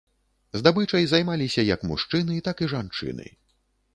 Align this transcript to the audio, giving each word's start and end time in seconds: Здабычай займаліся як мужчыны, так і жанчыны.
Здабычай 0.59 1.03
займаліся 1.09 1.65
як 1.75 1.83
мужчыны, 1.91 2.39
так 2.47 2.57
і 2.65 2.71
жанчыны. 2.75 3.27